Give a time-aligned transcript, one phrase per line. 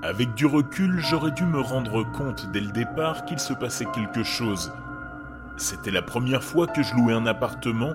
[0.00, 4.22] Avec du recul, j'aurais dû me rendre compte dès le départ qu'il se passait quelque
[4.22, 4.72] chose.
[5.56, 7.94] C'était la première fois que je louais un appartement,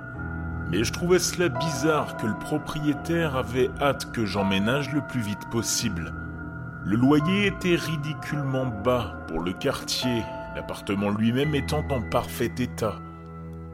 [0.69, 5.49] mais je trouvais cela bizarre que le propriétaire avait hâte que j'emménage le plus vite
[5.49, 6.13] possible.
[6.83, 10.24] Le loyer était ridiculement bas pour le quartier,
[10.56, 12.97] l'appartement lui-même étant en parfait état.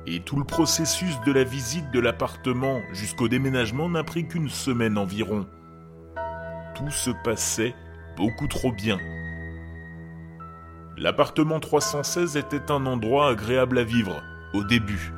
[0.05, 4.99] Et tout le processus de la visite de l'appartement jusqu'au déménagement n'a pris qu'une semaine
[4.99, 5.47] environ.
[6.75, 7.73] Tout se passait
[8.19, 8.99] beaucoup trop bien.
[10.97, 14.21] L'appartement 316 était un endroit agréable à vivre,
[14.53, 15.13] au début.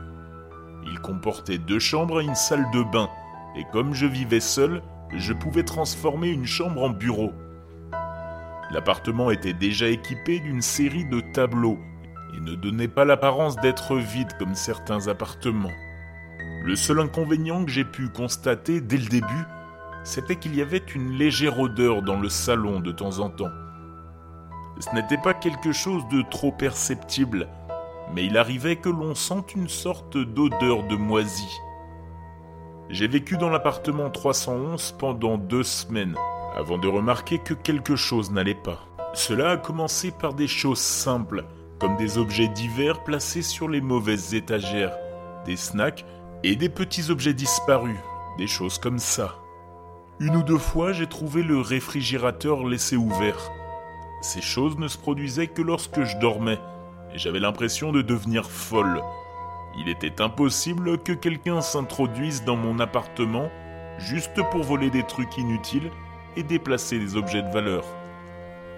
[0.86, 3.10] Il comportait deux chambres et une salle de bain,
[3.58, 4.84] et comme je vivais seul,
[5.16, 7.34] je pouvais transformer une chambre en bureau.
[8.70, 11.80] L'appartement était déjà équipé d'une série de tableaux
[12.38, 15.74] et ne donnait pas l'apparence d'être vide comme certains appartements.
[16.64, 19.46] Le seul inconvénient que j'ai pu constater dès le début,
[20.04, 23.52] c'était qu'il y avait une légère odeur dans le salon de temps en temps.
[24.80, 27.48] Ce n'était pas quelque chose de trop perceptible,
[28.14, 31.50] mais il arrivait que l'on sente une sorte d'odeur de moisi.
[32.90, 36.16] J'ai vécu dans l'appartement 311 pendant deux semaines,
[36.58, 38.80] avant de remarquer que quelque chose n'allait pas.
[39.14, 41.46] Cela a commencé par des choses simples,
[41.80, 44.96] comme des objets divers placés sur les mauvaises étagères,
[45.46, 46.06] des snacks
[46.44, 47.98] et des petits objets disparus,
[48.38, 49.41] des choses comme ça.
[50.22, 53.52] Une ou deux fois, j'ai trouvé le réfrigérateur laissé ouvert.
[54.22, 56.60] Ces choses ne se produisaient que lorsque je dormais,
[57.12, 59.02] et j'avais l'impression de devenir folle.
[59.80, 63.50] Il était impossible que quelqu'un s'introduise dans mon appartement
[63.98, 65.90] juste pour voler des trucs inutiles
[66.36, 67.84] et déplacer des objets de valeur.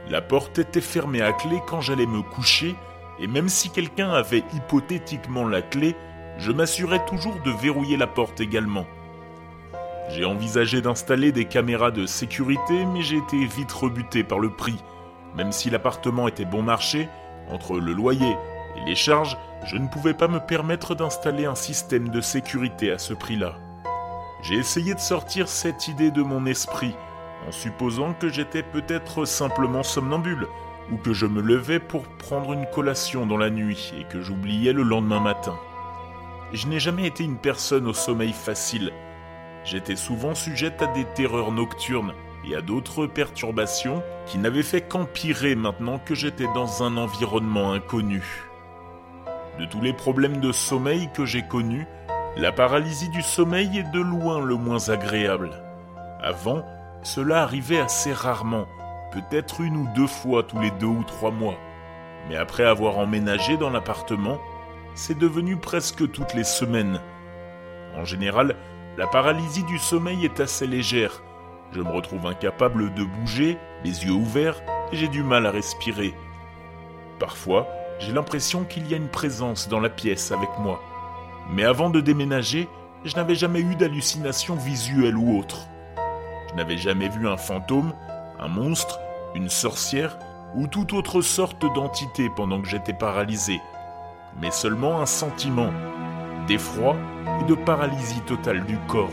[0.10, 2.74] La porte était fermée à clé quand j'allais me coucher,
[3.20, 5.98] et même si quelqu'un avait hypothétiquement la clé,
[6.38, 8.86] je m'assurais toujours de verrouiller la porte également.
[10.10, 14.84] J'ai envisagé d'installer des caméras de sécurité, mais j'ai été vite rebuté par le prix.
[15.36, 17.08] Même si l'appartement était bon marché,
[17.50, 18.36] entre le loyer
[18.78, 22.98] et les charges, je ne pouvais pas me permettre d'installer un système de sécurité à
[22.98, 23.56] ce prix-là.
[24.42, 26.94] J'ai essayé de sortir cette idée de mon esprit,
[27.48, 30.48] en supposant que j'étais peut-être simplement somnambule,
[30.92, 34.74] ou que je me levais pour prendre une collation dans la nuit et que j'oubliais
[34.74, 35.56] le lendemain matin.
[36.52, 38.92] Je n'ai jamais été une personne au sommeil facile,
[39.64, 42.14] j'étais souvent sujette à des terreurs nocturnes
[42.46, 48.22] et à d'autres perturbations qui n'avaient fait qu'empirer maintenant que j'étais dans un environnement inconnu.
[49.60, 51.88] De tous les problèmes de sommeil que j'ai connus,
[52.36, 55.52] la paralysie du sommeil est de loin le moins agréable.
[56.22, 56.66] Avant,
[57.04, 58.66] cela arrivait assez rarement,
[59.12, 61.58] peut-être une ou deux fois tous les deux ou trois mois.
[62.28, 64.40] Mais après avoir emménagé dans l'appartement,
[64.96, 67.00] c'est devenu presque toutes les semaines.
[67.96, 68.56] En général,
[68.98, 71.24] la paralysie du sommeil est assez légère.
[71.72, 74.62] Je me retrouve incapable de bouger, les yeux ouverts,
[74.92, 76.14] et j'ai du mal à respirer.
[77.20, 77.68] Parfois,
[78.00, 80.80] j'ai l'impression qu'il y a une présence dans la pièce avec moi.
[81.50, 82.68] Mais avant de déménager,
[83.04, 85.68] je n'avais jamais eu d'hallucination visuelle ou autre.
[86.50, 87.94] Je n'avais jamais vu un fantôme,
[88.40, 89.00] un monstre,
[89.34, 90.18] une sorcière
[90.56, 93.60] ou toute autre sorte d'entité pendant que j'étais paralysé,
[94.40, 95.72] mais seulement un sentiment,
[96.48, 96.96] d'effroi
[97.42, 99.10] et de paralysie totale du corps.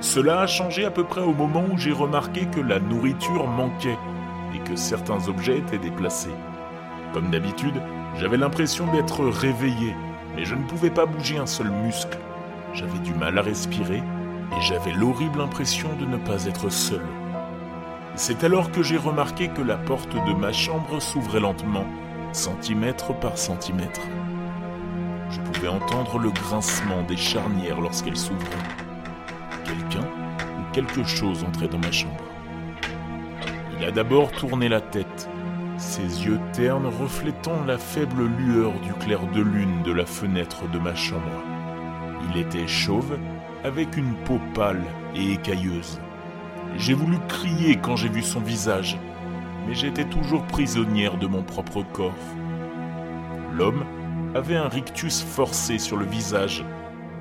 [0.00, 3.98] Cela a changé à peu près au moment où j'ai remarqué que la nourriture manquait
[4.54, 6.34] et que certains objets étaient déplacés.
[7.12, 7.80] Comme d'habitude,
[8.18, 9.94] j'avais l'impression d'être réveillé,
[10.36, 12.18] mais je ne pouvais pas bouger un seul muscle.
[12.72, 17.02] J'avais du mal à respirer et j'avais l'horrible impression de ne pas être seul.
[18.16, 21.86] C'est alors que j'ai remarqué que la porte de ma chambre s'ouvrait lentement,
[22.32, 24.02] centimètre par centimètre.
[25.34, 28.46] Je pouvais entendre le grincement des charnières lorsqu'elle s'ouvrait.
[29.64, 32.22] Quelqu'un ou quelque chose entrait dans ma chambre.
[33.76, 35.28] Il a d'abord tourné la tête,
[35.76, 40.78] ses yeux ternes reflétant la faible lueur du clair de lune de la fenêtre de
[40.78, 41.42] ma chambre.
[42.30, 43.18] Il était chauve,
[43.64, 44.84] avec une peau pâle
[45.16, 46.00] et écailleuse.
[46.76, 48.98] J'ai voulu crier quand j'ai vu son visage,
[49.66, 52.12] mais j'étais toujours prisonnière de mon propre corps.
[53.52, 53.84] L'homme
[54.34, 56.64] avait un rictus forcé sur le visage,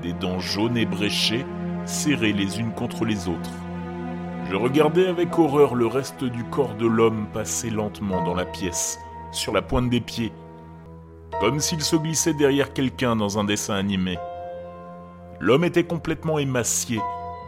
[0.02, 1.46] des dents jaunes et bréchées,
[1.86, 3.52] serrées les unes contre les autres.
[4.50, 9.00] Je regardais avec horreur le reste du corps de l'homme passer lentement dans la pièce,
[9.32, 10.34] sur la pointe des pieds,
[11.40, 14.18] comme s'il se glissait derrière quelqu'un dans un dessin animé.
[15.40, 17.00] L'homme était complètement émacié,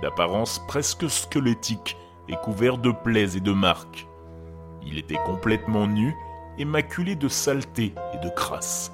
[0.02, 1.98] d'apparence presque squelettique
[2.28, 4.08] et couvert de plaies et de marques.
[4.86, 6.16] Il était complètement nu
[6.58, 6.66] et
[7.16, 8.92] de saleté et de crasse.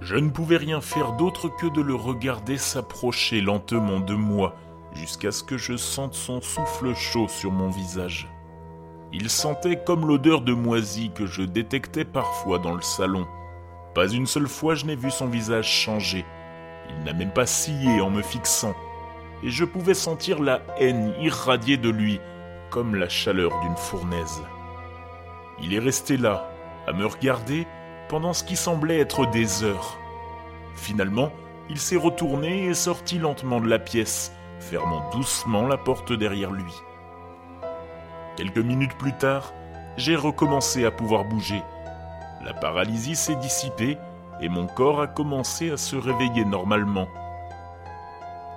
[0.00, 4.54] Je ne pouvais rien faire d'autre que de le regarder s'approcher lentement de moi
[4.94, 8.28] jusqu'à ce que je sente son souffle chaud sur mon visage.
[9.12, 13.26] Il sentait comme l'odeur de moisi que je détectais parfois dans le salon.
[13.94, 16.24] Pas une seule fois je n'ai vu son visage changer.
[16.90, 18.74] Il n'a même pas scié en me fixant.
[19.42, 22.20] Et je pouvais sentir la haine irradier de lui,
[22.70, 24.42] comme la chaleur d'une fournaise.
[25.60, 26.50] Il est resté là,
[26.86, 27.66] à me regarder,
[28.08, 29.98] pendant ce qui semblait être des heures.
[30.74, 31.30] Finalement,
[31.68, 36.72] il s'est retourné et sorti lentement de la pièce, fermant doucement la porte derrière lui.
[38.36, 39.52] Quelques minutes plus tard,
[39.96, 41.62] j'ai recommencé à pouvoir bouger.
[42.44, 43.98] La paralysie s'est dissipée
[44.40, 47.08] et mon corps a commencé à se réveiller normalement.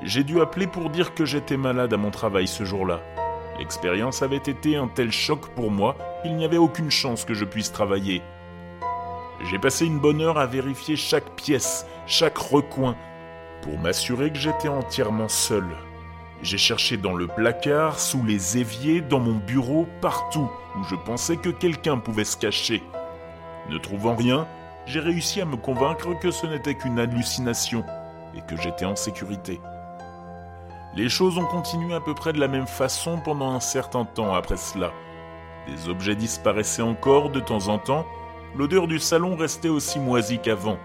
[0.03, 3.01] J'ai dû appeler pour dire que j'étais malade à mon travail ce jour-là.
[3.59, 7.45] L'expérience avait été un tel choc pour moi qu'il n'y avait aucune chance que je
[7.45, 8.21] puisse travailler.
[9.49, 12.95] J'ai passé une bonne heure à vérifier chaque pièce, chaque recoin,
[13.61, 15.65] pour m'assurer que j'étais entièrement seul.
[16.41, 21.37] J'ai cherché dans le placard, sous les éviers, dans mon bureau, partout où je pensais
[21.37, 22.83] que quelqu'un pouvait se cacher.
[23.69, 24.47] Ne trouvant rien,
[24.85, 27.83] j'ai réussi à me convaincre que ce n'était qu'une hallucination
[28.35, 29.59] et que j'étais en sécurité.
[30.95, 34.33] Les choses ont continué à peu près de la même façon pendant un certain temps
[34.33, 34.91] après cela.
[35.67, 38.05] Des objets disparaissaient encore de temps en temps,
[38.55, 40.77] l'odeur du salon restait aussi moisie qu'avant,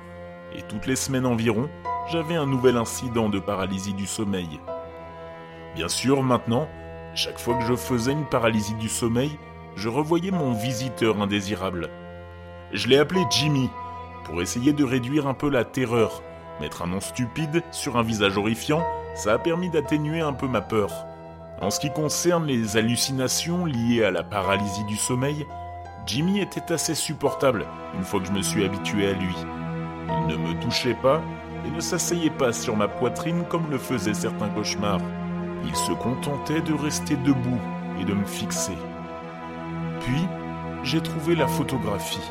[0.54, 1.68] et toutes les semaines environ,
[2.10, 4.60] j'avais un nouvel incident de paralysie du sommeil.
[5.74, 6.68] Bien sûr, maintenant,
[7.14, 9.38] chaque fois que je faisais une paralysie du sommeil,
[9.74, 11.90] je revoyais mon visiteur indésirable.
[12.72, 13.68] Je l'ai appelé Jimmy,
[14.24, 16.22] pour essayer de réduire un peu la terreur.
[16.60, 18.82] Mettre un nom stupide sur un visage horrifiant,
[19.14, 20.90] ça a permis d'atténuer un peu ma peur.
[21.60, 25.46] En ce qui concerne les hallucinations liées à la paralysie du sommeil,
[26.06, 27.66] Jimmy était assez supportable
[27.96, 29.34] une fois que je me suis habitué à lui.
[30.08, 31.20] Il ne me touchait pas
[31.66, 35.00] et ne s'asseyait pas sur ma poitrine comme le faisaient certains cauchemars.
[35.64, 37.58] Il se contentait de rester debout
[38.00, 38.76] et de me fixer.
[40.00, 40.28] Puis,
[40.84, 42.30] j'ai trouvé la photographie.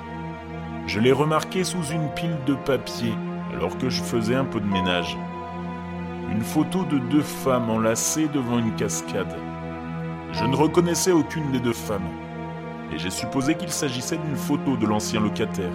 [0.87, 3.13] Je l'ai remarquée sous une pile de papier
[3.53, 5.17] alors que je faisais un peu de ménage.
[6.31, 9.35] Une photo de deux femmes enlacées devant une cascade.
[10.31, 12.07] Je ne reconnaissais aucune des deux femmes,
[12.95, 15.73] et j'ai supposé qu'il s'agissait d'une photo de l'ancien locataire.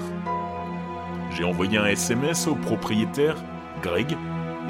[1.36, 3.36] J'ai envoyé un SMS au propriétaire,
[3.82, 4.16] Greg,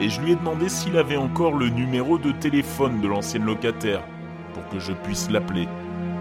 [0.00, 4.02] et je lui ai demandé s'il avait encore le numéro de téléphone de l'ancienne locataire
[4.52, 5.68] pour que je puisse l'appeler.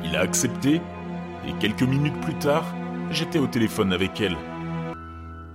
[0.03, 0.81] Il a accepté
[1.47, 2.65] et quelques minutes plus tard,
[3.09, 4.37] j'étais au téléphone avec elle.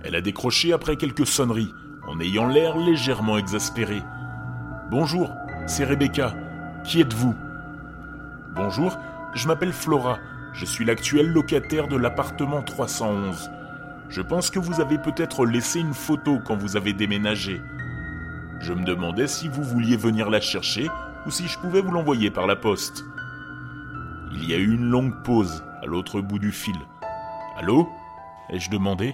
[0.03, 1.73] Elle a décroché après quelques sonneries
[2.05, 4.01] en ayant l'air légèrement exaspéré.
[4.91, 5.33] Bonjour,
[5.67, 6.35] c'est Rebecca.
[6.83, 7.33] Qui êtes-vous
[8.55, 8.97] Bonjour,
[9.33, 10.19] je m'appelle Flora.
[10.55, 13.51] Je suis l'actuel locataire de l'appartement 311.
[14.07, 17.61] Je pense que vous avez peut-être laissé une photo quand vous avez déménagé.
[18.61, 20.87] Je me demandais si vous vouliez venir la chercher
[21.25, 23.03] ou si je pouvais vous l'envoyer par la poste.
[24.31, 26.77] Il y a eu une longue pause à l'autre bout du fil.
[27.57, 27.89] Allô?
[28.49, 29.13] Ai-je demandé?